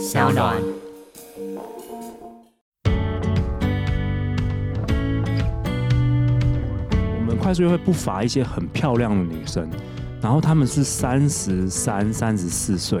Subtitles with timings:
[0.00, 0.56] 小暖。
[7.18, 9.68] 我们快速约会不乏一些很漂亮的女生，
[10.22, 12.98] 然后她们是三十三、三十四岁，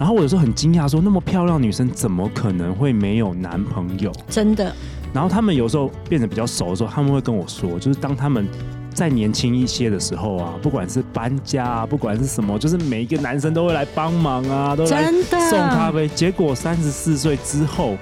[0.00, 4.10] 然后我有时候很惊讶，说那么漂亮的女生怎么可能会没有男朋友？
[4.28, 4.74] 真的，
[5.14, 8.48] 然后她们有时候变得比较熟的时候，他们会跟我说，就是当他们
[8.92, 15.10] 再年轻一些的时候啊，不管是搬家啊，不管是什么，就是每一个男生都会来帮忙啊，都来
[15.50, 16.06] 送咖啡。
[16.08, 17.96] 结果三十四岁之后，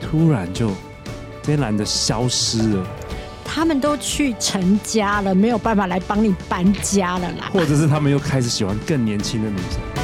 [0.00, 0.68] 突然就
[1.42, 2.86] 这些男的消失了。
[3.44, 7.50] 他们都去成家了，没有办法来帮你搬家了啦。
[7.52, 9.99] 或者是他们又开始喜欢更年轻的女生。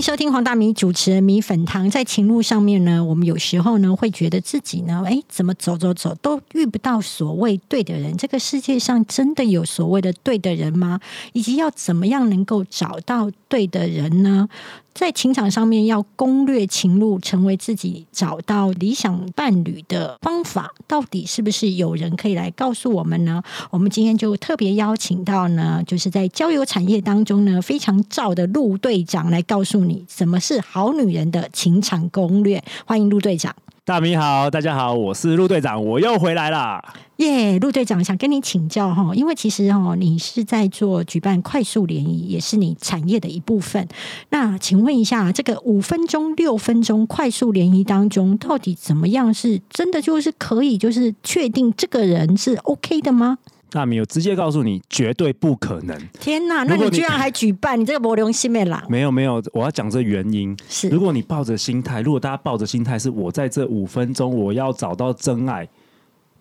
[0.00, 1.90] 收听黄大米主持人米粉堂。
[1.90, 8.16] 在情路上面呢，我们有时候呢会觉得自己呢，哎，怎么走走走都遇不到所谓对的人。
[8.16, 11.00] 这个世界上真的有所谓的对的人吗？
[11.32, 14.48] 以及要怎么样能够找到对的人呢？
[14.94, 23.40] 在情场上面要攻略情路，成为自己找到理想伴侣的方法，到底是不是有人可以来告诉我们呢？
[23.70, 32.62] 我们今天就特别邀请到呢，就是在交友产业当中呢非常照的陆队长来告诉你什么是好女人的情场攻略。
[32.84, 33.54] 欢迎陆队长。
[33.84, 36.94] 大明好，大家好，我是陆队长，我又回来啦。
[37.16, 43.88] 耶，陆队长想跟你请教哈，因为其实哦，你是在做举办快速联谊，也是你产业的一部分。
[44.28, 53.38] 那请问一下，这个五分钟、六分钟快速联谊当中，到底怎么样是真的就是可以就是确定这个人是 OK 的吗？
[53.70, 55.96] 大米，我直接告诉你，绝对不可能。
[56.18, 60.56] 天哪，那你你居然还举办，你这个魔流性妹啦，没有没有，我要讲这原因。
[60.68, 65.68] 是如果你抱着心态，如果大家抱着心态是我在这五分钟我要找到真爱，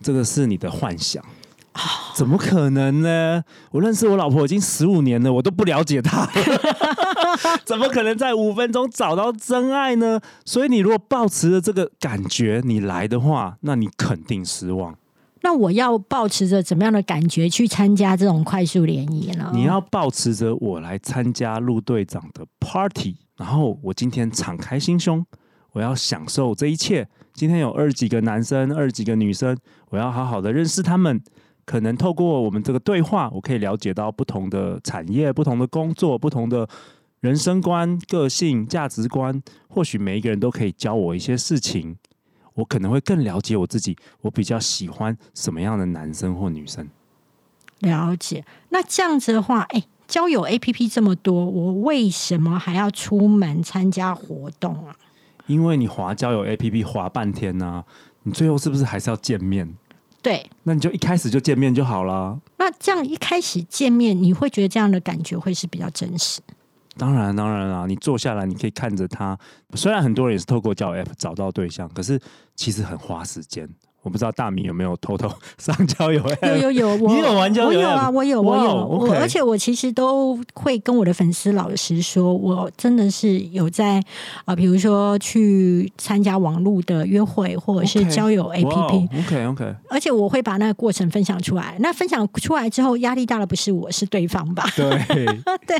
[0.02, 1.23] 这个是你的幻想。
[2.16, 3.44] 怎么可能呢？
[3.69, 6.28] 我认识我老婆已经十五年了，我都不了解她，
[7.64, 10.19] 怎么可能在五分钟找到真爱呢？
[10.44, 14.96] 所以你如果抱持着这个感觉你来的话，那你肯定失望。
[15.47, 19.50] 那我要保持着怎么样的感觉去参加这种快速联谊呢？
[19.53, 25.25] 你要抱持着我来参加陆队长的 party，然后我今天敞开心胸，
[25.72, 27.08] 我要享受这一切。
[27.34, 29.58] 今天有二十几个男生，二十几个女生，
[29.90, 31.24] 我要好好的认识他们。
[31.64, 36.68] 可能透过我们这个对话，我可以了解到不同的产业、不同的工作、不同的
[37.22, 39.41] 人生观、个性、价值观。
[39.69, 41.96] 或许每一个人都可以教我一些事情，
[42.57, 43.95] 我可能会更了解我自己。
[44.22, 46.90] 我比较喜欢什么样的男生或女生？
[47.81, 48.44] 了解。
[48.69, 54.96] 那这样子的话，哎，交友 A P P 这么多，我为什么还要出门参加活动啊？
[55.46, 57.85] 因为你滑交友 A P P 滑半天呢、
[58.23, 59.72] 你最后是不是还是要见面？
[60.23, 62.38] 对，那你就一开始就见面就好了。
[62.57, 66.41] 那这样一开始见面，你会觉得这样的感觉会是比较真实？
[66.97, 69.38] 当然，当然啦，你坐下来，你可以看着他。
[69.75, 72.19] 虽然很多人也是透过交友 App 找到对象，可是
[72.56, 73.69] 其实很花时间。
[74.07, 75.29] 我不知道大米有没有偷偷
[75.59, 76.23] 上交友？
[76.41, 78.09] 有有有，我你有玩交友我有啊？
[78.09, 84.01] 我有，我哇有，，OK 我而且我其实都会跟我的粉丝老实说，我真的是有在
[84.46, 91.75] 啊、比如说去参加网络的约会，或者是交友 A P P，OK OK，而且我会把那个过程分享出来。
[91.79, 94.63] 那分享出来之后，压力大的不是我，是对方吧？
[94.78, 94.90] 对
[95.67, 95.78] 对，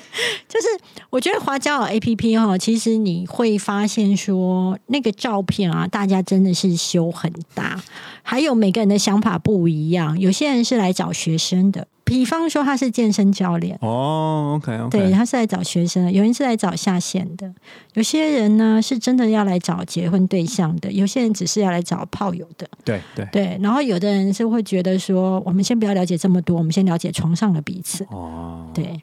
[0.50, 0.68] 就是
[1.10, 7.82] 我觉得华交友 A P P 哈，其实你会发现说那个照片啊，大家真的是修很大，
[8.30, 10.20] 还有每个人的想法不一样。
[10.20, 13.80] 有些人是来找学生的，比方说他是健身教练。
[13.82, 17.50] 哦，OK OK，对，他是来找学生的，有人是来找下线的，
[17.94, 22.68] 有些人呢是真的要来找结婚对象的，有些人只是要来找炮友的。
[22.84, 28.06] 对对对，然后有的人是会觉得说，我们先不要了解这么多，我们先了解床上的彼此。
[28.10, 29.02] 哦，对，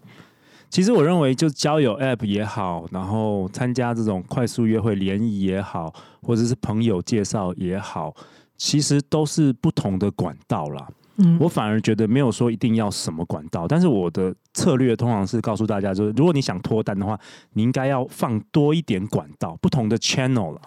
[0.69, 8.15] 其实我认为，就交友 App 也好，然后参加这种快速约会联谊也好，或者是朋友介绍也好，
[8.57, 10.87] 其实都是不同的管道啦。
[11.17, 17.17] 嗯，我反而觉得没有说一定要什么管道，但是我的策略通常是告诉大家，就是如果你想脱单的话，
[17.53, 20.61] 你应该要放多一点管道，不同的 channel 啦。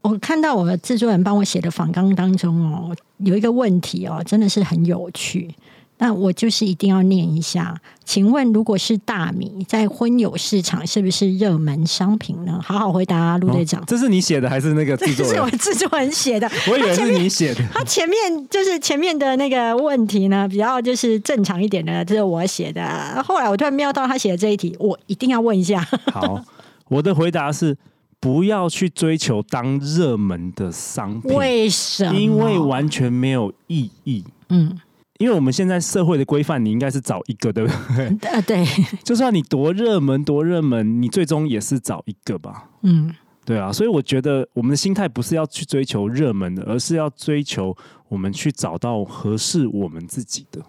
[0.00, 5.54] 我看到我的制作人帮我写的访纲当中哦，有一个问题哦，真的是很有趣。
[5.98, 12.60] 那我就是一定要念一下，请问如果是大米在婚友市场是不是热门商品呢？
[12.62, 13.84] 好好回答，陆队长哦。
[13.86, 15.58] 这是你写的还是那个这制作 是我人？
[15.58, 17.64] 制作人写的， 我以为是你写的。
[17.74, 18.16] 他前面
[18.48, 23.22] 就是前面的那个问题呢，比较就是正常一点的，这是我写的。
[23.26, 25.86] 后来我突然瞄到他写的这一题，我一定要问一下。
[26.12, 26.44] 好，
[26.88, 27.76] 我的回答是
[28.20, 32.18] 不要去追求当热门的商品，为什么？
[32.18, 34.24] 因为完全没有意义。
[34.50, 34.78] 嗯，
[35.18, 38.06] 因为我们现在社会的规范，你应该是找一个，对不对？
[38.30, 38.64] 呃，对，
[39.02, 42.70] 就算你多热门多热门，你最终也是找一个吧。
[42.82, 43.12] 嗯，
[43.44, 47.76] 对啊，所以我觉得我们的心态不是要去追求热门的，而是要追求
[48.08, 50.62] 我们去找到合适我们自己的。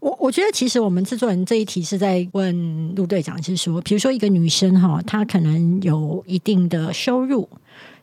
[0.00, 7.48] 我我觉得其实我们制作人这一题是在问陆队长，是说，比如说一个女生哈，她可能有一定的收入，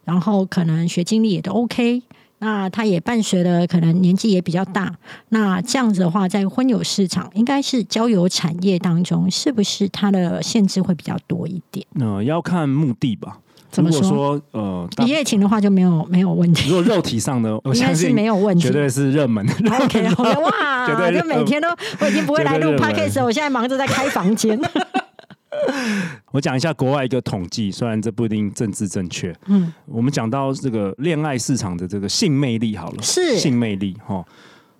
[0.06, 2.02] 然后可能学经历也都 OK。
[2.44, 4.94] 那他也伴随了可能年纪也比较大，
[5.30, 11.86] 那这样子的话，在婚友市场，应该是交友产业当中，是不是它的限制会比较多一点？
[11.94, 13.38] 那、要看目的吧。
[13.72, 18.72] 怎么如果说说呃，一夜情的话就没有没有问题，如果肉体上的， 我应该是相信没有问题绝。
[18.72, 19.48] 对是热门。
[19.48, 21.70] OK OK，哇，就每天都
[22.00, 24.60] 我已经不会来录 Podcast，了我现在忙着在开房间。
[26.32, 29.36] 我讲一下国外一个统计，虽然这不一定政治正确。
[29.46, 34.24] 嗯，我们讲到这个恋爱市场的这个性魅力好了，是性魅力哈。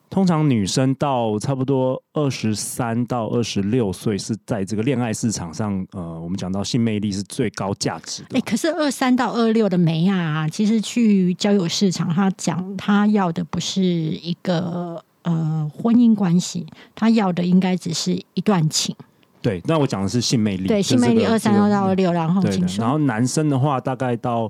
[0.10, 8.42] 通常女生到差不多二十三到二十六岁，是在这个恋爱市场上，呃，我们讲到性魅力是最高价值的哎、。
[8.42, 18.96] 可是二三到二六的梅亚啊，其实去交友市场，他讲他要的不是一个呃婚姻关系，他要的应该只是一段情。
[19.44, 22.42] 对，那我讲的是性魅力，对，性魅力二三二到二六，然后。
[22.80, 24.50] 然后男生的话，大概到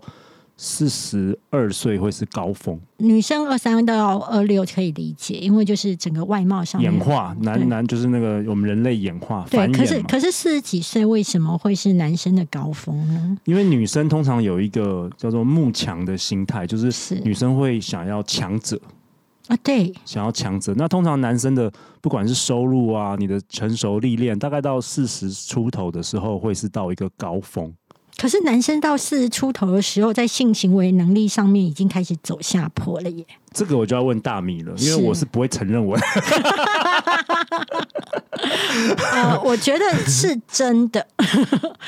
[0.55, 9.85] 四十二岁会是高峰，女生二三到二六可以理解，因为就是整个外貌上演化男男就是那个我们人类演化对，可繁衍嘛。
[9.85, 13.37] 是可是四十几岁为什么会是男生的高峰呢？
[13.45, 18.79] 因为女生通常有一个叫做慕强的心态，就是是女生会想要强者，
[19.47, 20.73] 啊，对，想要强者。
[20.77, 27.73] 那通常男生的不管是收入啊，你的成熟历练，大概到四十出头的时候，会是到一个高峰。
[28.15, 33.25] 可是男生到四十出头的时候，在性行为能力上面已经开始走下坡了耶。
[33.53, 35.97] 这个我就要问大米了，因为我是不会承认我。
[39.13, 41.05] 呃，我觉得是真的。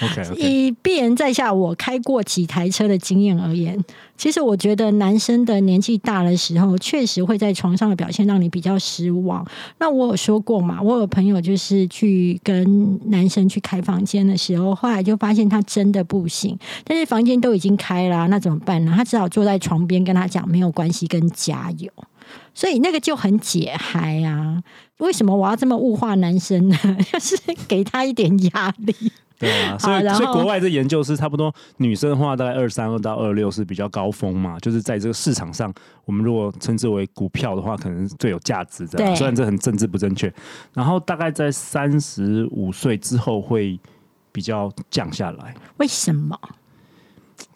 [0.02, 3.78] OK 以鄙人在下我开过几台车的经验而言，
[4.18, 9.46] 其实我觉得男生的年纪大的时候，确实会在床上的表现让你比较失望。
[9.80, 18.94] 那我有说过嘛，我有朋友就是去跟男生去开房间的时候，后来就发现他真的不行，但是房间都已经开了啊、那怎么办呢？
[18.96, 21.92] 他只好坐在床边跟他讲没有关系，跟加油。
[22.54, 24.62] 所以那个就很解嗨啊！
[24.98, 26.78] 为什么我要这么物化男生呢？
[27.12, 27.38] 就是
[27.68, 28.96] 给他一点压力。
[29.38, 35.72] 对啊，所以所以国外这研究是差不多，女生的话大概二三二到二六是比较高峰嘛，就是在这个市场上，
[36.06, 38.98] 我们如果称之为股票的话，可能是最有价值的。
[38.98, 40.34] 对虽然这很政治不正确，
[40.74, 43.78] 然后大概在三十五岁之后会
[44.32, 45.54] 比较降下来。
[45.78, 46.40] 为什么？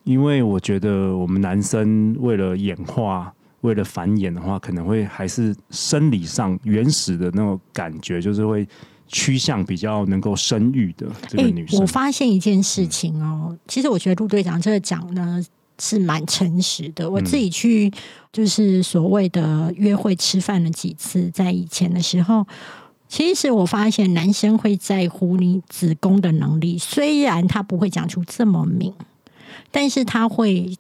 [0.04, 8.68] 因为我觉得我们男生为了演化、为了繁衍的话，可能会还是生理上原始的那种感觉，就是会
[9.08, 11.80] 趋向比较能够生育的这个女生。
[11.80, 15.44] 我发现一件事情哦，其实我觉得陆队长这个讲呢
[15.80, 17.10] 是蛮诚实的。
[17.10, 17.92] 我自己去
[18.32, 22.46] 就是所谓的约会吃饭了几次，在以前的时候。
[23.12, 28.94] 其实我发现男生会在乎你子宫的能力，虽然他不会讲出这么明，
[29.72, 30.78] 但是他会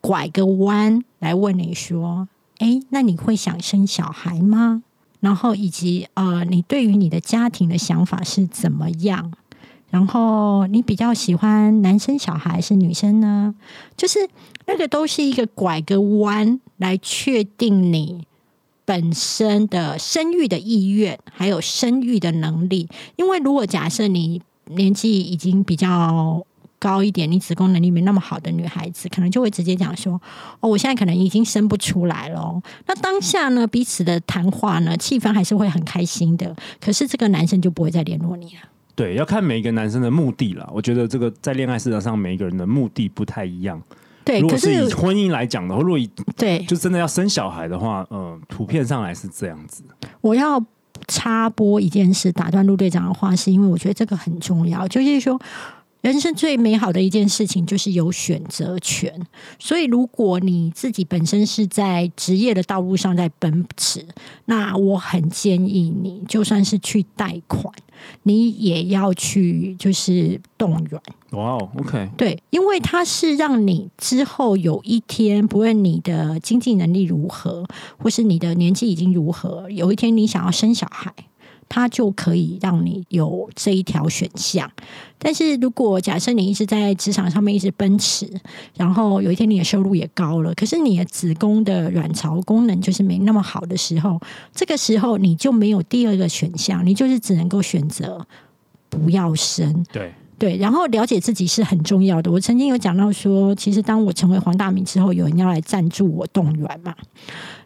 [0.00, 2.28] 拐个弯来问你说
[2.58, 4.82] ：“哎，那你会想生小孩吗？”
[5.20, 9.32] 然后以及呃，你对于你的家庭的想法是怎么样？
[9.90, 13.54] 然后你比较喜欢男生小孩还是女生呢？
[13.96, 14.18] 就是
[14.66, 18.26] 那个都是一个拐个弯来确定你
[18.84, 22.88] 本身的生育的意愿，还有生育的能力。
[23.16, 26.44] 因为如果假设你年纪已经比较
[26.82, 30.20] 高一点，你子宫能力没那么好的女孩子，可能就会直接讲说
[30.58, 36.52] ：“哦，我现在可能已经生不出来了哦。”那当下呢，彼此的谈话呢，气氛还是会很开心的。
[36.80, 38.62] 可是这个男生就不会再联络你了。
[38.96, 40.68] 对，要看每一个男生的目的啦。
[40.72, 43.80] 我觉得这个在恋爱市场上，每一个人的目的不太一样。
[44.24, 49.84] 对，如果可是是以婚姻来讲的话，如果以对，就真的要生小孩的话，呃，图片上来是这样子。
[50.20, 50.60] 我要
[51.06, 55.40] 插播一件事，打断陆队长的话，是因为我觉得这个很重要，就是说。
[56.02, 59.24] 人生最美好的一件事情就是有选择权，
[59.60, 64.04] 所以如果你自己本身是在职业的道路上在奔驰，
[64.46, 67.72] 那我很建议你，就算是去贷款，
[68.24, 77.64] 你也要去就是动员，哇哦，OK，对，因为它是让你之后有一天，不论你的经济能力如何，
[77.96, 81.14] 或是你的年纪已经如何，有一天你想要生小孩，
[81.74, 84.70] 它就可以让你有这一条选项。
[85.18, 88.28] 但是如果假设你一直在职场上面一直奔驰，
[88.76, 94.20] 然后有一天你的收入也高了，可是你的子宫的卵巢功能就是没那么好的时候，
[94.54, 98.26] 这个时候你就没有第二个选项，你就是只能够选择
[98.90, 99.82] 不要生。
[99.90, 102.30] 对，对，然后了解自己是很重要的。
[102.30, 106.94] 我曾经有讲到说，其实当我成为黄大明之后，有人要来赞助我冻卵嘛，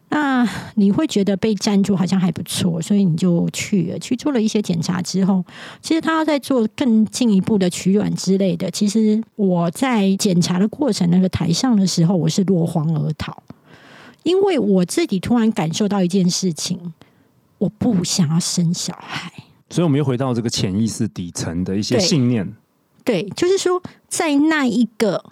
[0.08, 5.44] 那你会觉得被赞助好像还不错，所以你就去了，去做了一些检查之后，
[5.82, 8.70] 其实他要在做更进一步的取卵之类的。
[8.70, 13.42] 其实我在检查的过程那个台上的时候，我是落荒而逃，
[14.22, 16.94] 因为我自己突然感受到一件事情，
[17.58, 19.32] 我不想要生小孩。
[19.68, 22.54] 所以我们又回到这个潜意识底层的一些信念。
[23.04, 25.22] 对，就是说，在那一个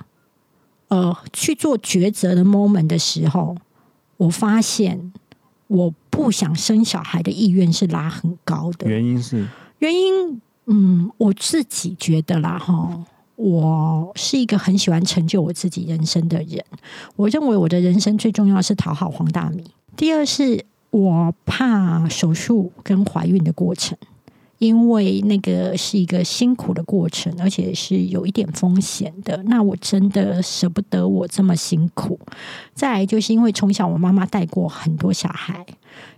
[0.89, 3.57] 呃去做抉择的 moment 的时候，
[4.17, 5.13] 我发现
[5.67, 8.89] 我不想生小孩的意愿是拉很高的。
[8.89, 9.47] 原因是
[9.79, 13.05] 原因，嗯，我自己觉得啦，哈，
[13.37, 16.65] 我是一个很喜欢成就我自己人生的人。
[17.17, 19.65] 我认为我的人生最重要是讨好黄大米，
[19.97, 23.99] 第二是我怕手术跟怀孕的过程。
[24.65, 29.43] 因为那个是一个辛苦的过程，而且是有一点风险的。
[29.45, 32.19] 那我真的舍不得我这么辛苦。
[32.73, 35.65] 再来就是因为从小我妈妈带过很多小孩，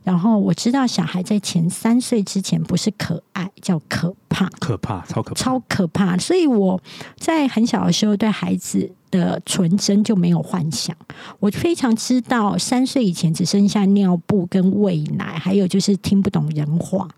[0.05, 5.43] 然后我知道小孩在前三岁之前不是可爱，叫可怕，可怕，超可怕。
[5.43, 6.17] 超可怕。
[6.17, 6.81] 所以我
[7.19, 10.97] 在很小的时候对孩子的纯真就没有幻想。
[11.41, 17.09] 我非常知道三岁以前只剩下尿布跟喂奶，还有就是听不懂人话。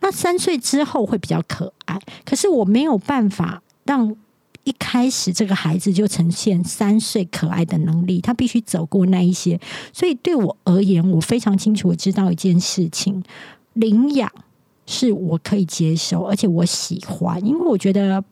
[0.00, 4.14] 那三岁之后会比较可爱，可是我没有办法让
[4.64, 9.58] 一开始这个孩子就呈现三岁可爱的能力，他必须走过那一些。
[9.92, 13.22] 所以对我而言，我非常清楚，我知道一件事情：
[13.74, 14.30] 领养
[14.86, 18.22] 是我可以接受，而且我喜欢，因为我觉得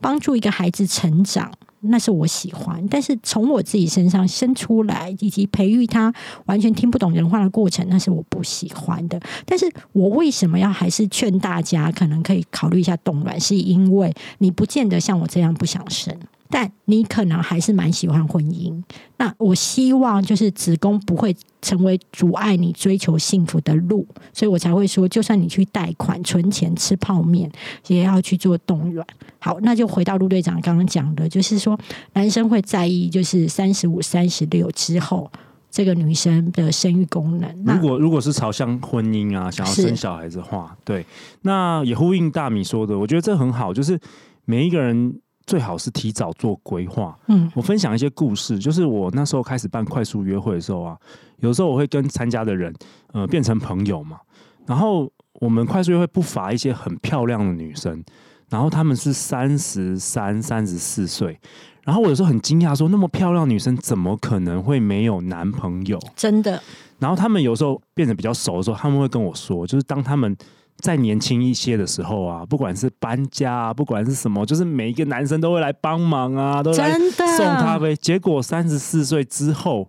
[0.00, 1.50] 帮助一个孩子成长。
[1.82, 6.12] 那是我喜欢，但是从我自己身上生出来，以及培育他
[6.46, 9.20] 完全听不懂人话的过程，那是我不喜欢的。
[9.46, 13.40] 但是我为什么要还是劝大家可能可以考虑一下冻卵？
[13.40, 16.14] 是因为你不见得像我这样不想生，
[16.50, 18.82] 但你可能还是蛮喜欢婚姻。
[19.16, 27.50] 那我希望就是子宫不会成为阻碍你追求幸福的路，所以我才会说，就算你去贷款、存钱、吃泡面，
[27.86, 29.06] 也要去做冻卵。
[29.38, 31.78] 好，那就回到陆队长刚刚讲的，就是说
[32.14, 35.30] 男生会在意，就是三十五、三十六之后，
[35.70, 37.64] 这个女生的生育功能。
[37.64, 41.06] 如果如果是朝向婚姻啊，想要生小孩子的话，对，
[41.42, 43.98] 那也呼应大米说的，我觉得这很好，就是
[44.44, 45.14] 每一个人
[45.50, 47.18] 最好是提早做规划。
[47.26, 50.96] 嗯我分享一些故事，就是我那时候开始办快速约会的时候啊，
[51.40, 52.72] 有时候我会跟参加的人
[53.12, 54.20] 呃变成朋友嘛，
[54.64, 58.00] 然后我们快速约会不乏一些很漂亮的女生，
[58.48, 61.36] 然后她们是三十三、三十四岁，
[61.82, 65.98] 然后我有时候很惊讶，说那么漂亮女生怎么可能会没有男朋友？
[66.14, 66.62] 真的
[67.00, 70.36] 然后他们有时候变得比较熟的时候，他们会跟我说，就是当他们
[70.80, 76.98] 再年轻一些的时候啊，不管是搬家啊，不管是什么，就是每一个男生都会来帮忙啊，都来
[77.36, 77.94] 送咖啡。
[77.96, 79.88] 结果三十四岁之后，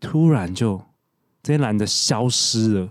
[0.00, 0.80] 突然就
[1.42, 2.88] 这些男的消失了，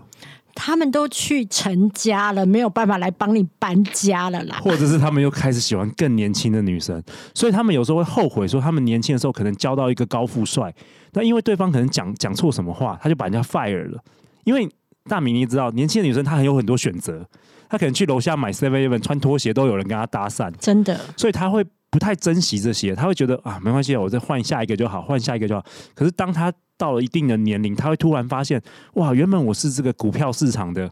[0.54, 4.60] 他们都去成家了，没有办法来帮你搬家了啦。
[4.62, 7.02] 或者是他们又开始喜欢更年轻的女生，
[7.34, 10.74] 所以他们有时候会后悔说，他们年轻的时候可能交到一个高富帅，
[11.10, 13.98] 但因为对方可能讲讲错什么话，他就把人家 fire 了。
[14.44, 14.68] 因为
[15.08, 17.26] 大明你知道，年轻的女生她很有很多选择，
[17.68, 25.64] 她可能去楼下买 Seven Eleven 穿拖鞋都有人跟她搭讪，真的，所以她会不太珍惜这些，她会觉得啊没关系，我再换下一个就好，换下一个就好。
[25.94, 28.62] 可是当她到了一定的年龄，她会突然发现，
[28.94, 30.90] 哇，原本我是这个股票市场的，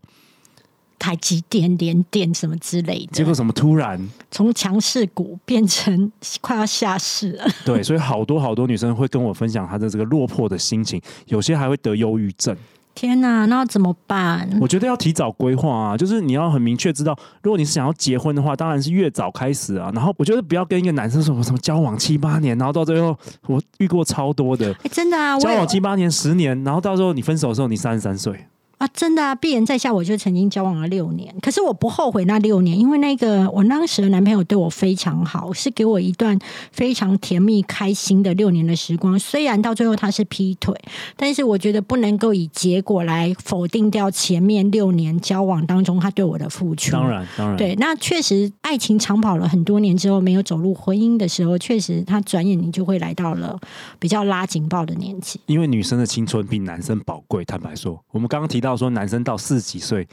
[0.99, 7.47] 台积电、联电什么之类的，结果怎么突然从强势股变成快要下市了。
[7.65, 12.57] 对，所以好多好多女生会跟我分享她的这个落魄的心情，有些还会得忧郁症。
[13.01, 14.47] 天哪，那要怎么办？
[14.61, 19.91] 我觉得要提早规划啊，就是你要很明确知道，如果你是想要结婚的话，当然是越早开始啊。
[19.95, 23.17] 然后我觉得不要跟一个男生说我什么交往七八年，然后到最后
[23.47, 28.39] 我遇过超多的哎、真的啊，交往七八年、十年，然后到时候你分手的时候你三十三岁，
[28.81, 36.39] 啊，真的啊，闭眼在下，我就曾经交往了六年，可是我不后悔那六年，因为那个我当时的男朋友对我非常好，是给我一段
[36.73, 39.19] 非常甜蜜开心的六年的时光。
[39.19, 40.75] 虽然到最后他是劈腿，
[41.15, 46.93] 但是我觉得不能够以结果来否定掉前面六年交往当中他对我的付出。
[46.93, 53.61] 当然当然，对，那确实，爱情长跑了很多年之后，没有走入婚姻的时候，确实，他转眼你就会来到了
[53.99, 55.39] 比较拉警报的年纪。
[55.45, 57.45] 因为女生的青春比男生宝贵。
[57.45, 60.07] 坦白说，我们刚刚提到到说男生到四十几岁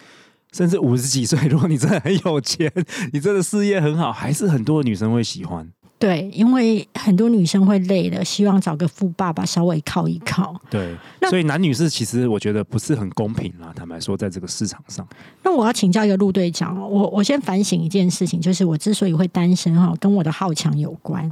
[0.52, 2.72] 甚至五十几岁，如果你真的很有钱，
[3.14, 5.70] 你真的事业很好，还是很多女生会喜欢。
[6.00, 10.56] 对，因为很多女生会累的，希望找个富爸爸稍微靠一靠。
[10.70, 10.96] 对，
[11.28, 13.74] 所以男女士其实我觉得不是很公平啦。
[13.76, 15.08] 坦白说，在这个市场上，
[15.44, 21.28] 那我要请教一个陆队长哦，我我先反省一件事情，就是我之所以会单身哈，跟我的好强有关。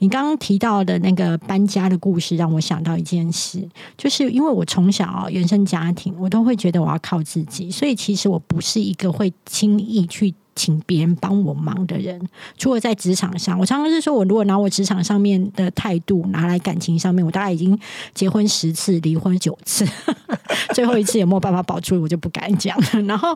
[0.00, 10.34] 你刚刚提到的那个搬家的故事，让我想到一件事，就是因为我从小啊原生家庭，我都会觉得我要靠自己，所以其实我不是一个会轻易去。
[10.60, 12.20] 请别人帮我忙的人，
[12.58, 17.78] 除了在职场上，我常常是说，我如果拿我职场上面的态度拿来感情上面，我大概已经
[18.12, 19.86] 结婚十次，离婚九次，
[20.74, 22.78] 最后一次也没有办法保住，我就不敢讲。
[23.06, 23.34] 然后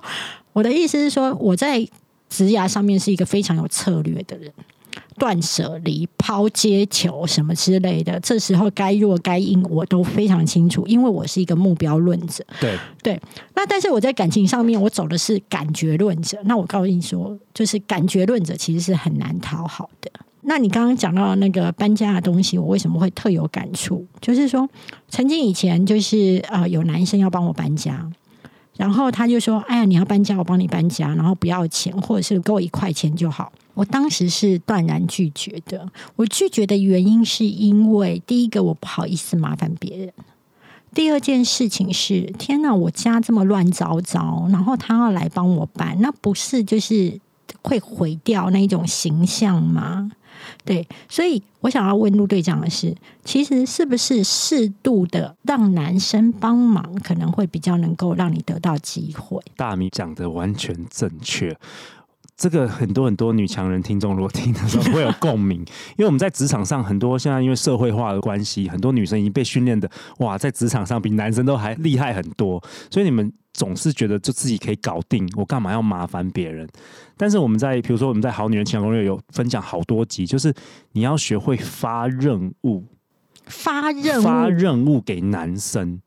[0.52, 1.80] 我的意思是说，我在
[2.28, 4.52] 职涯上面是一个非常有策略的人。
[5.16, 12.44] 断舍离、抛接球什么之类的，这时候该弱该硬我都非常清楚，因为我是一个目标论者。
[12.60, 13.20] 对对，
[13.54, 16.38] 那但是我在感情上面，我走的是感觉论者。
[16.44, 20.10] 那我告诉你说，就是感觉论者其实是很难讨好的。
[20.42, 24.06] 那你刚刚讲到那个搬家的东西，我为什么会特有感触？
[24.20, 24.68] 就是说，
[25.08, 28.06] 曾经以前就是啊，有男生要帮我搬家。
[28.76, 35.86] 然后他就说：“哎呀，你要搬家，我帮你搬家，然后不要钱，或者是给我一块钱就好。”我当时是断然拒绝的。
[36.16, 40.08] 我拒绝的原因是因为，第一个我不好意思麻烦别人；
[40.94, 47.20] 第二件事情是，天哪，我家这么乱糟糟，然后他要来帮我办，那不是就是
[47.62, 50.10] 会毁掉那一种形象吗？
[50.64, 59.40] 对，所以我想要问陆队长的是，其实是不是适度的让男生帮忙，可能会比较能够让你得到机会？
[59.56, 61.56] 大米讲的完全正确。
[62.36, 65.60] 这个很多很多女强人听众如果听的时候会有共鸣，
[65.96, 69.88] 因为我们在职场上很多现在因为社会化的关系，很多女生已经被训练的
[70.18, 76.68] 哇，在职场上比男生都还厉害很多，所以你们总是觉得就自己可以搞定，我干嘛要麻烦别人？
[77.16, 80.52] 但是我们在比如说我们在好女人情感攻略有分享好多集，就是
[80.92, 82.84] 你要学会发任务，
[83.46, 86.00] 发任务，发任务给男生。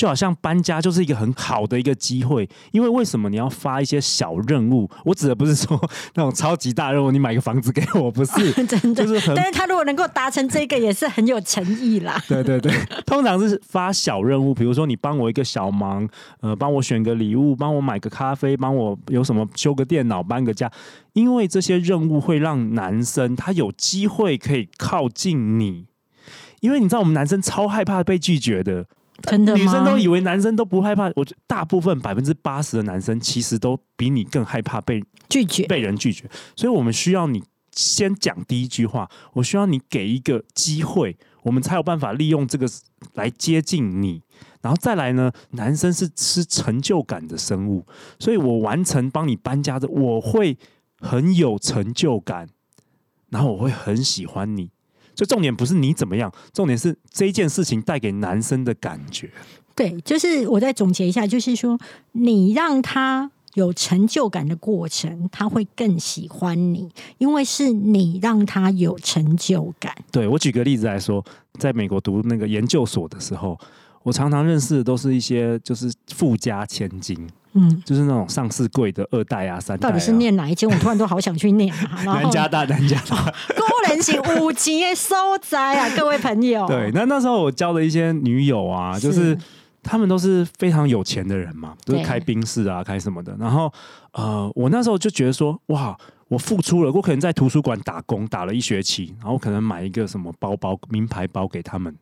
[0.00, 4.88] 就好像搬家就是一个很好的一个机会，因为为什么你要发一些小任务？
[5.04, 5.78] 我指的不是说
[6.14, 9.04] 那种超级大任务，你买个房子给我，不是， 真的，
[9.36, 12.18] 但是他如果能够达成这个，也是很有诚意啦。
[12.26, 12.72] 对对对，
[13.04, 16.08] 通常是发小任务，比如说你帮我一个小忙，
[16.40, 20.72] 呃，帮我选个礼物，帮我买个咖啡，帮我有什么修个电脑，搬个家，
[21.12, 25.84] 因为这些任务会让男生他有机会可以靠近你，
[26.60, 28.86] 因为你知道我们男生超害怕被拒绝的。
[29.22, 36.28] 真的女生都以为男生都不害怕，我觉得大部分百分之八十的男生其实都比你更害怕被拒绝、被人拒绝。
[36.56, 42.66] 所以我们需要你先讲第一句话，我需要你给一个机会，我们才有办法利用这个
[43.14, 44.22] 来接近你。
[44.62, 47.86] 然后再来呢，男生是吃成就感的生物，
[48.18, 50.58] 所以我完成帮你搬家的，我会
[50.98, 52.48] 很有成就感，
[53.30, 54.70] 然后我会很喜欢你。
[55.20, 59.30] 就重点不是你怎么样，重点是这件事情带给男生的感觉。
[59.74, 61.78] 对，就是我再总结一下，就是说
[62.12, 69.94] 你让他有成就感的过程，他会更喜欢你，因为是你让他有成就感。
[70.10, 71.22] 对我举个例子来说，
[71.58, 73.60] 在美国读那个研究所的时候，
[74.02, 77.28] 我常常认识的都是一些就是富家千金。
[77.52, 80.68] 嗯，就是那种上市贵的二代啊、三代，到底是念哪一间？
[80.68, 82.02] 我突然都好想去念啊！
[82.04, 83.24] 南加大，南加大，
[83.56, 86.66] 高人型五级收宅啊， 各位朋友。
[86.66, 89.36] 对，那那时候我交的一些女友啊，就是
[89.82, 93.36] 他们都是非常有钱的人嘛，都是开宾士啊、开什么的。
[93.38, 93.72] 然后
[94.12, 95.96] 呃，我那时候就觉得说，哇，
[96.28, 101.92] 我付出了，我可能在图书馆打工打了一学期，然后可能买一个什么包包、名牌包给他们。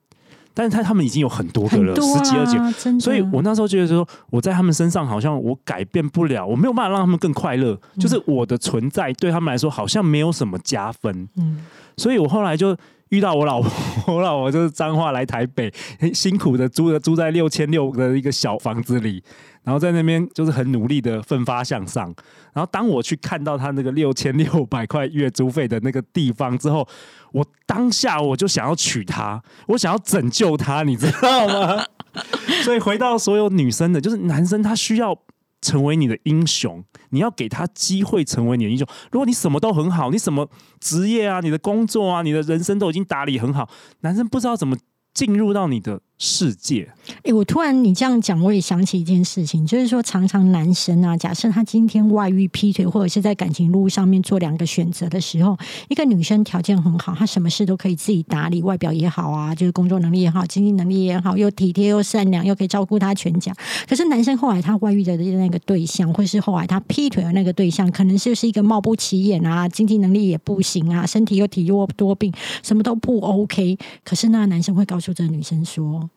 [0.58, 11.28] 但是他他们已经有很多个了，十几二十，所以我那时候觉得说，我在他们身上好像我改变不了，我没有办法让他们更快乐，就是我的存在对他们来说好像没有什么加分。
[11.36, 11.64] 嗯，
[11.96, 12.76] 所以我后来就
[13.10, 15.72] 遇到我老婆，我老婆就是脏话来台北，
[16.12, 19.22] 辛苦的租的租在六千六的一个小房子里。
[19.64, 22.06] 然后在那边就是很努力的奋发向上。
[22.54, 26.88] 然后当我去看到他那个六千六百块月租费的那个地方之后，
[27.32, 31.84] 我当下我就想要娶她，我想要拯救她，你知道吗？
[32.64, 35.14] 所以回到所有女生的，就是男生他需要
[35.60, 38.86] 成为你的英雄，你要给他机会成为你的英雄。
[39.10, 40.48] 如果你什么都很好，你什么
[40.80, 43.68] 职业啊、你的工作啊、你的人生都已经打理很好，
[44.00, 44.76] 男生不知道怎么
[45.12, 46.88] 进入到你的世界。
[47.22, 55.56] 哎，我突然你这样讲，我也想起一件事情，就是说，常常男生啊，假设他今天外遇、劈腿，或者是在感情路上面做两个选择的时候，
[55.88, 63.52] 一个女生条件很好，她什么事都可以自己打理，外表也好啊，就是工作能力也好，经济能力也好，又体贴又善良，又可以照顾他全家。
[63.88, 73.78] 可是男生后来他外遇的那个对象，或是后来他劈腿的那个对象，可能就是一个貌不起眼啊，经济能力也不行啊，身体又体弱多病，什么都不 OK。
[74.04, 76.07] 可是那个男生会告诉这个女生说。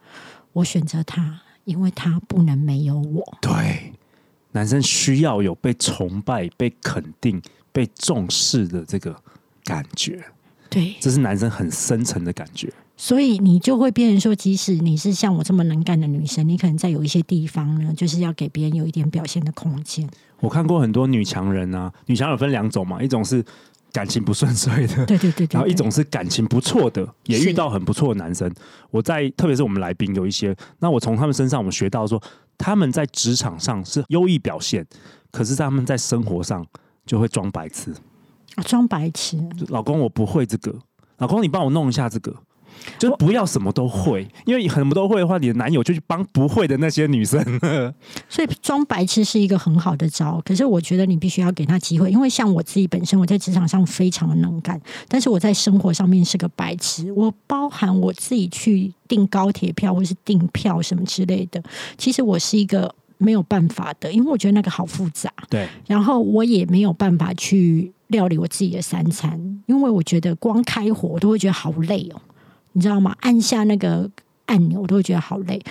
[0.53, 3.37] 我选择他，因为他不能没有我。
[3.41, 3.93] 对，
[4.51, 9.15] 男生需要有被崇拜、被肯定、被重视的这个
[9.63, 10.23] 感觉。
[10.69, 12.71] 对，这是男生很深层的感觉。
[12.97, 20.07] 所以你就会变成说，即使你是像我这么能干的女生，你可能在有一些地方呢，就是要给别人有一点表现的空间。
[20.39, 23.43] 我看过很多女强人啊，女强人分两种嘛，一种是。
[23.91, 28.51] 感情不顺遂的，对对对，然后一种是感情不错的，也遇到很不错的男生。
[28.89, 32.21] 我在特别是我们来宾有一些，那我从他们身上我们学到说，
[32.57, 34.85] 他们在职场上是优异表现，
[35.31, 36.65] 可是他们在生活上
[37.05, 37.93] 就会装白痴，
[38.55, 39.37] 啊装白痴。
[39.67, 40.73] 老公，我不会这个，
[41.17, 42.35] 老公，你帮我弄一下这个。
[42.97, 47.41] 就不要什么都会，因为什么都会的话，你的男友就去帮不会的那些女生。
[48.29, 57.11] 所 以装白痴是一个很好的招，可是我觉得你必须要给他机会，因为像我自己本身，我在职场上非常的能干，但是我在生活上面是个白痴。
[57.13, 61.61] 我包含我自己去订高铁票或是订票什么之类的，
[61.97, 65.31] 其实我是一个没有办法的，因为我觉得那个好复杂。
[65.49, 72.21] 对，然后我也没有办法去料理我自己的三餐，因为我觉得光开火我都会觉得好累哦。
[72.73, 73.15] 你知道吗？
[73.21, 74.09] 按下那个
[74.45, 75.61] 按钮，我都会觉得好累。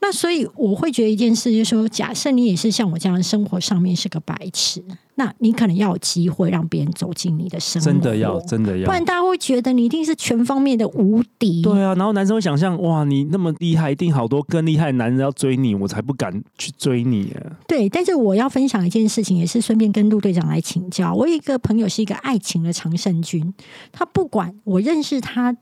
[0.00, 4.80] 那所以我会觉得一件事，就是说，假设你也是像我这样，生活上面是个白痴，
[5.16, 11.62] 那你可能要有机会让别人走进你的生活，真的要，真的要，不然大家会觉得你一定是全方面的无敌。
[11.62, 17.34] 对啊，然后男生会想象，哇，你那么厉害，一定好多更厉害的男人要追你，我才不敢去追你。
[17.66, 21.12] 对，但是我要分享一件事情，也是顺便跟陆队长来请教。
[21.12, 23.52] 我有一个朋友是一个爱情的常胜军，
[23.90, 25.56] 他不管我认识他。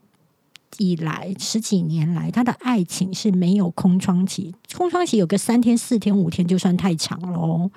[0.78, 7.70] 以来十几年来，他的爱情是没有空窗期，空窗期有个三天、四天、五天就算太长喽。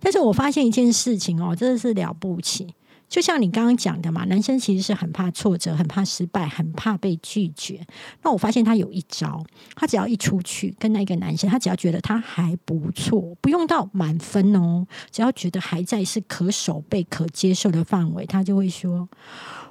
[0.00, 2.74] 但是我发现一件事情哦，真的是了不起。
[3.08, 7.86] 就像你刚刚讲的嘛，男生其实是很怕挫折、很怕失败、很怕被拒绝。
[8.22, 9.40] 那我发现他有一招，
[9.76, 19.08] 他只要一出去跟那个男生，他只要觉得他还不错，不用到满分哦，只要觉得还在是可守备、可接受的范围，他就会说。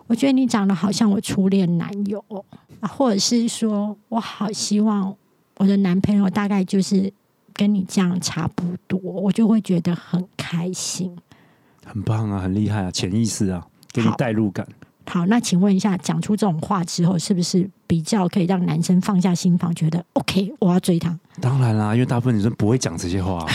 [0.07, 2.23] 我觉得你长得好像我初恋男友，
[2.81, 5.15] 或者是说我好希望
[5.57, 7.11] 我的男朋友大概就是
[7.53, 11.15] 跟你这样差不多，我就会觉得很开心。
[11.85, 14.67] 很棒啊，很厉害啊，潜意识啊，给你代入感。
[15.07, 21.17] 好，那请问一下，讲出这种话之后，是不是比较可以让男生放下心房，觉得 OK，我要追他？
[21.39, 23.45] 当然啦，因为大部分女生不会讲这些话。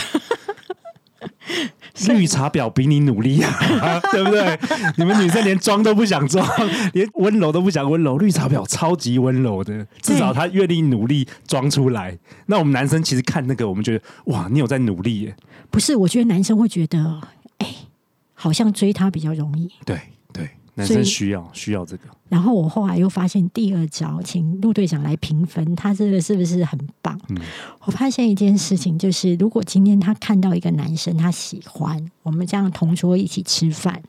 [2.07, 4.59] 绿茶婊比你努力啊， 对不对？
[4.97, 6.47] 你们女生连装都不想装，
[6.93, 8.17] 连温柔都不想温柔。
[8.17, 12.17] 绿茶婊超级温柔的，至少她愿意努力装出来。
[12.47, 15.35] 那我们男生其实看那个，我们觉得哇，你有在努力耶。
[15.69, 17.21] 不是，我觉得男生会觉得，
[17.59, 17.67] 哎，
[18.33, 19.69] 好像追她比较容易。
[19.85, 19.99] 对。
[20.75, 27.19] 男生需要需要这个，然后我后来又发现第二招，请陆队长来评分，他这个是不是很棒？
[27.27, 27.37] 嗯，
[27.81, 34.01] 我发现一件事情，就是如果今天他看到一个男生，他喜欢我们这样同桌一起吃饭，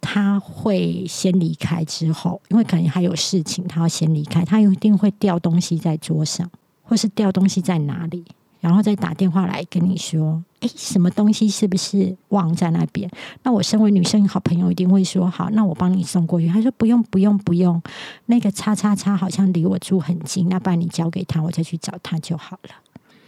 [0.00, 6.50] 他会先离开，之后因为可能还有事情，他要先离开，他一定会掉东西在桌上，
[6.82, 8.24] 或是掉东西在哪里。
[8.60, 13.08] 然后再打电话来跟你说，哎，什么东西是不是忘在那边？
[13.44, 16.48] 那我身为女生好朋友一定会说，好，那我帮你送过去。
[16.48, 17.80] 他说不用不用不用，
[18.26, 22.70] 那个叉叉叉好像离我住很近，那不然你交给他，我再去找他就好了。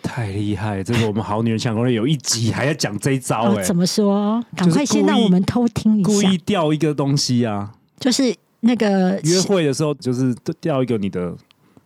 [0.03, 4.43] 太厉害，这个我们好女人想攻略有一集还要讲这一招，哎，怎么说？
[4.57, 11.37] 赶快先让我们偷听一下，故意掉一个东西啊，就是那个约会的时候，就是掉一个你的。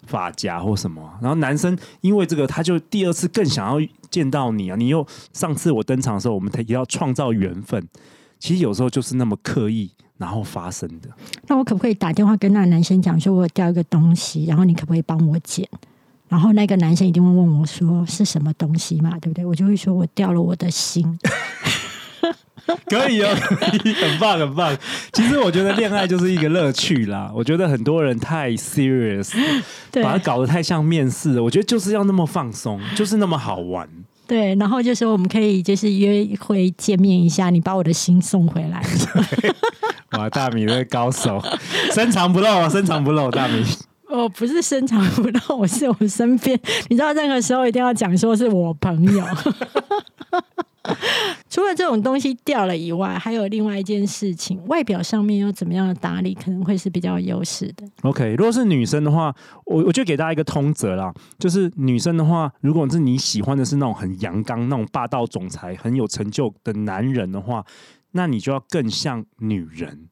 [0.06, 4.76] 发夹或什么，然后男生因为这个，他就第二次更想要见到你啊！
[4.76, 7.86] 你又上次我登场的时候，我们也要创造缘分。
[8.38, 11.08] 其实有时候就是那么刻意，然后发生的。
[11.46, 15.68] 那我可不可以打电话跟那个男生讲，说我掉一个东西，然后你可不可以帮我捡？
[16.28, 19.44] 然后那个男生一定会问我说是什么东西嘛，对不对？
[19.44, 21.18] 我就会说我掉了我的心。
[22.88, 23.28] 可以哦，
[24.00, 24.76] 很棒很棒。
[25.12, 27.30] 其实我觉得恋爱就是一个乐趣啦。
[27.34, 29.32] 我觉得很多人太 serious，
[30.02, 31.40] 把它搞得太像面试。
[31.40, 33.88] 我觉得就是要那么放松，就是那么好玩。
[34.26, 38.82] 对，然后就说我们可以就是约会见面一下，你把我的心送回来。
[40.12, 41.42] 哇，大米的高手，
[41.92, 43.62] 深藏不露，深藏不露，大米。
[44.08, 49.22] 我不是深藏不露，我是我身边，你知道，任何时候一定要讲说是我朋友。
[51.48, 57.88] 除了这种东西掉了以外，还有另外一件事情，外表上面要怎么样的打理，可能会是比较有优势的。
[58.02, 67.64] OK，如果是女生的话，我我就给大家一个通则啦，就是女生的话，如果是你喜欢的是那种很阳刚、那种霸道总裁、很有成就的男人的话，
[68.12, 70.08] 那你就要更像女人。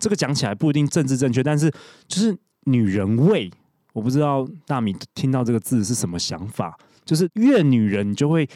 [0.00, 1.70] 这个讲起来不一定政治正确，但是
[2.08, 3.50] 就是女人味。
[3.92, 8.48] 我不知道大米听到这个字是什么想法，就是越女人，你就会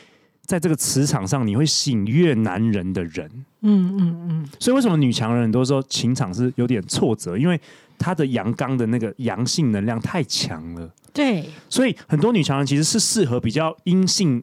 [0.49, 3.31] 在这个磁场上，你会吸引越男人的人。
[3.61, 7.37] 嗯嗯嗯，所以为什么女强人很多时候情场是有点挫折？
[7.37, 7.61] 因为
[7.99, 14.43] 她的阳刚的那个阳性能量太强了，对，所以很多女强人其实是适合比较阴性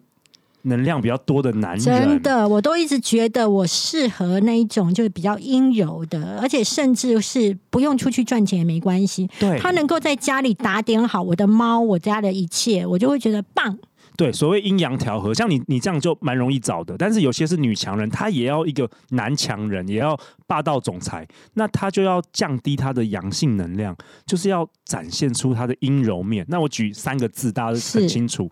[0.61, 1.79] 能量比较多的男人。
[1.79, 13.79] 真的，我都一直觉得我适合那一种就是比较阴柔的，而且甚至是不用出去赚钱也没关系，对，他能够在家里打点好我的猫，我家的一切，我就会觉得棒。
[14.17, 16.95] 对所谓阴阳调和，像你你这样就蛮容易找的。
[16.97, 26.45] 但是有些是女强人，她也要一个男强人，也要霸道总裁，那她就要降低她的阳性能量，就是要展现出她的阴柔面。
[26.47, 28.49] 那我举三个字，大家都很清楚：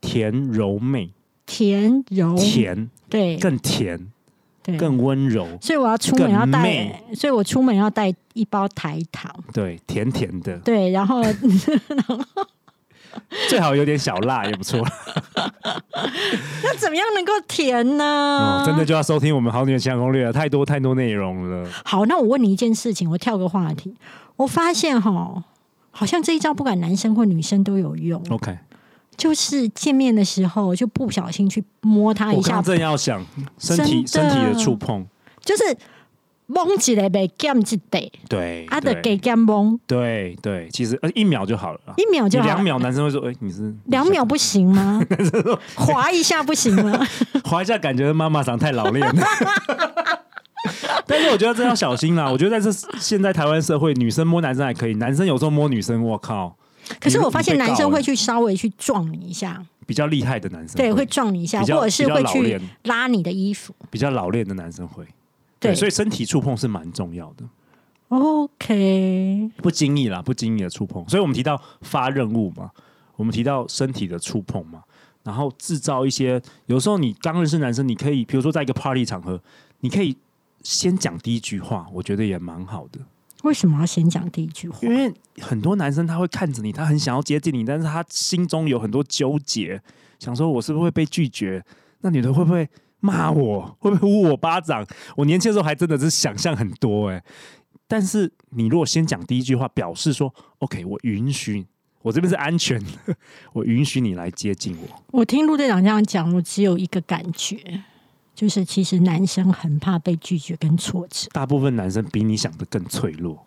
[0.00, 1.12] 甜柔媚，
[1.44, 4.10] 甜柔，甜对更甜，
[4.62, 5.46] 对，更温柔。
[5.60, 11.22] 所以我要出门要带所以我出门要带一包台糖，对，甜甜的，对，然后
[13.48, 14.80] 最好有点小辣也不错。
[16.62, 18.04] 那怎么样能够甜呢？
[18.04, 21.68] 哦，真的就要收听我们《好女人情感攻略》了，太多太多内容了。
[21.84, 23.94] 好，那我问你一件事情，我跳个话题，
[24.36, 25.44] 我发现哈，
[25.90, 28.56] 好像这一招不管男生或女生都有用，OK，
[29.16, 33.24] 就是见面的时候就不小心去摸他一下我正要想
[33.58, 35.04] 身体身体的触碰，
[35.44, 35.62] 就是
[36.52, 39.36] 蒙起来被 gam 一得，对，啊的给对
[39.86, 41.80] 对对，其实呃一秒就好了。
[41.96, 45.00] 一秒就好，两秒，男生会说：“哎，你是两秒不行吗？
[45.76, 47.06] 滑 一下不行吗？
[47.44, 49.22] 滑一下，感觉妈妈长太老练了。
[51.06, 52.28] ”但是我觉得这要小心啦。
[52.28, 56.56] 我觉得在这现在台湾社会，女生摸男生还可以，男生有时候摸女生，我靠，
[57.00, 63.72] 可是我发现男生会去稍微去撞你一下，比较厉害的男生对，会撞你一下，或者是会去拉你的衣服。
[63.88, 65.04] 比较老练的男生会。
[65.60, 67.44] 对，所以身体触碰是蛮重要的。
[68.08, 71.08] OK，不经意啦，不经意的触碰。
[71.08, 72.70] 所以我们提到发任务嘛，
[73.14, 74.82] 我们提到身体的触碰嘛，
[75.22, 76.42] 然后制造一些。
[76.66, 79.40] 有时候你刚认识男生，你可以比如说在一个 party 场合，
[79.80, 80.16] 你可以
[80.62, 82.98] 先讲第一句话，我觉得也蛮好的。
[83.44, 84.78] 为什么要先讲第一句话？
[84.82, 89.80] 因为很多男生他会看着你，他很想要接近你，但是他心中有很多纠结，
[90.18, 91.64] 想说我是不是会被拒绝？
[92.00, 92.68] 那女的会不会
[93.00, 93.76] 骂我？
[93.78, 94.86] 会不会呼我巴掌？
[95.16, 97.22] 我年轻的时候还真的是想象很多哎、
[97.88, 101.66] 但是你如果先讲第一句话，表示说 OK，我允许，
[102.02, 103.16] 我这边是安全的，
[103.52, 105.02] 我允许你来接近我。
[105.18, 107.82] 我听陆队长这样讲，我只有一个感觉，
[108.34, 111.28] 就是其实男生很怕被拒绝跟挫折。
[111.32, 113.44] 大部分男生比你想的更脆弱，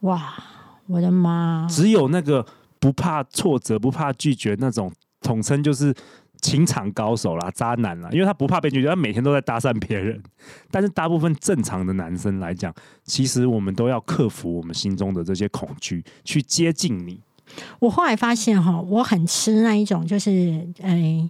[0.00, 0.34] 哇，
[0.86, 1.66] 我的妈！
[1.70, 2.44] 只有那个
[2.80, 5.94] 不怕挫折、不怕拒绝那种，统称就是
[6.40, 10.22] 情场高手啦、渣男啦，因为他不怕被拒绝，他每天都在搭讪别人。
[10.70, 12.74] 但是大部分正常的男生来讲，
[13.04, 17.20] 其实我们都要克服我们心中的这些恐惧，去接近你。
[17.78, 21.28] 我后来发现哈，我很吃那一种，就是哎，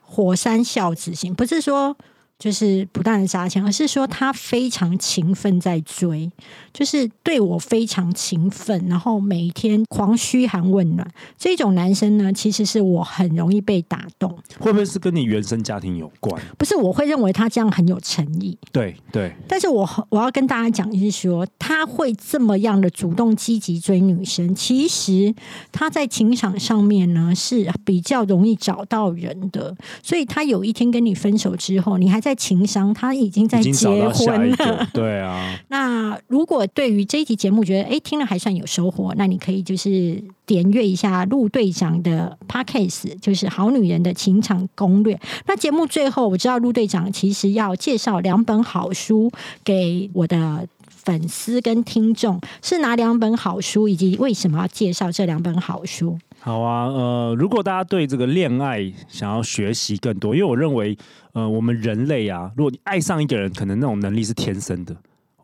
[0.00, 1.96] 火山孝子型，不是说
[2.38, 6.28] 就是不断的砸钱，而是说他非常勤奋在追，
[6.72, 11.08] 就是对我非常勤奋，然后每天狂嘘寒问暖。
[11.38, 16.42] 这种男生呢，其实是我很容易被打动，会不会是跟你原生家庭有关？
[16.58, 25.32] 不是我会认为他这样很有诚意，对对，但是我我要跟大家讲，就是说他会这么样的主动积极追女生，其实
[25.70, 34.88] 他在情场上面呢是比较容易找到人的，所以他有一天跟你分手之后，你还在情商，他已经在结婚了。
[34.92, 45.14] 对啊， 那如果对于这一集节目觉得哎听了还算有收获，那你可以就是点阅一下陆队长的 podcast，就是《好女人的情场攻略》。
[45.46, 49.30] 那节目最后，我知道陆队长其实要介绍两本好书
[49.64, 50.66] 给我的。
[51.04, 56.16] 粉丝跟听众是哪两本好书，以及为什么要介绍这两本好书？
[56.44, 60.98] 好啊，呃，如果大家对这个恋爱想要学习更多，因为我认为，
[61.34, 64.92] 呃，我们人类啊，如果你爱上一个人，可能那种能力是天生的，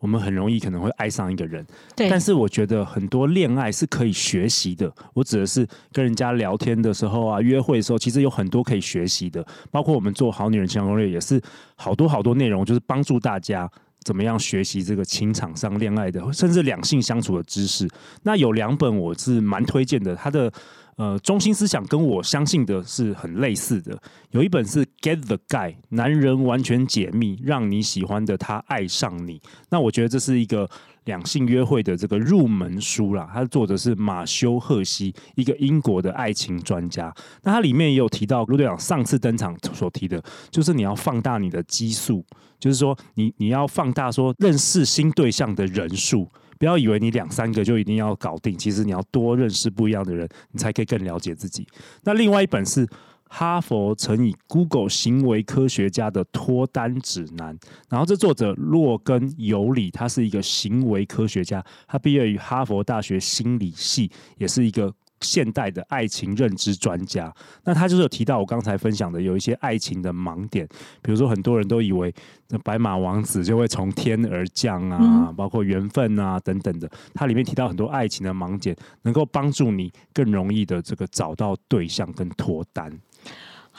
[0.01, 1.65] 我们很容易可能会爱上一个人。
[1.95, 4.91] 对，但是我觉得很多恋爱是可以学习的。
[5.13, 9.41] 我指的是跟人家聊天的时候啊，约会的时候，其实有很多可以学习的。
[9.71, 11.41] 包括我们做好女人情感攻略，也是
[11.75, 13.71] 好多好多内容，就是帮助大家
[14.03, 17.87] 怎么样学习这个情场上恋爱的，甚至两性相处的知识。
[18.23, 20.51] 那有两本我是蛮推荐的，它的
[20.95, 24.01] 呃中心思想跟我相信的是很类似的。
[24.31, 29.41] 有一本是《Get the Guy》，男人完全解密，让你喜欢的他爱上你。
[29.69, 30.69] 那我觉得这是一个
[31.09, 33.27] 两性约会的这个入门书啦。
[33.33, 37.13] 它作者是马修赫西，一个英国的爱情专家。
[37.43, 42.23] 那它里面也有提到陆队长上次登场所提的，就是你要放大你的基数，
[42.59, 46.29] 就是说你你要放大说认识新对象的人数。
[46.59, 51.65] 不要以为你两三个就一定要搞定，其实你要多认识不一样的人，你才可以更了解自己。
[52.03, 52.85] 那另外一本是
[53.29, 64.93] 哈佛乘以 Google 行为科学家的脱单指南，然后这作者洛根尤里，他是一个行为科学家，他毕业于哈佛大学心理系，也是一个。
[65.21, 70.67] 现代的爱情认知专家，那他就是有提到我刚才分享的有一些爱情的盲点，
[71.01, 72.13] 比如说很多人都以为
[72.49, 82.91] 那白马王子就会从天而降啊，包括缘分啊等等的，它里面提到很多爱情的盲点，能够帮助你更容易的这个找到对象跟脱单。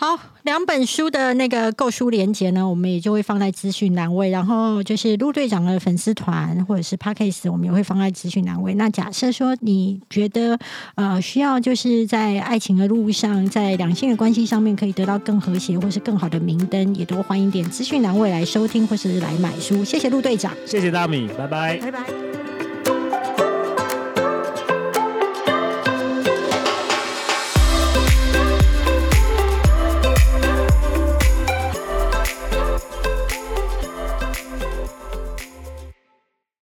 [0.00, 4.30] 好，两本书的那个购书链接呢，我们也就会放在资讯栏位。
[4.30, 8.72] 然后就是陆队长的粉丝团或者是 p a c k a s e 我们也会放在资讯栏位。
[8.76, 10.58] 那假设说你觉得
[10.94, 19.84] 呃需要就是在爱情的路上，在两性的关系上面可以得到更和谐或是更好的明灯，也都欢迎点资讯栏位来收听或是来买书。
[19.84, 22.49] 谢谢陆队长，谢谢大米，拜拜，拜拜。